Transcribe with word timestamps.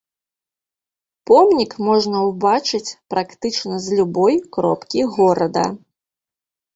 Помнік 1.31 1.71
можна 1.87 2.17
ўбачыць 2.29 2.95
практычна 3.15 3.75
з 3.89 3.99
любой 3.99 4.39
кропкі 4.57 5.01
горада. 5.19 5.65